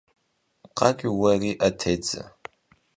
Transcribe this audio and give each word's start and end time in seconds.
КъакӀуи, 0.77 1.09
уэри 1.19 1.51
Ӏэ 1.59 1.69
тедзэ. 1.79 2.21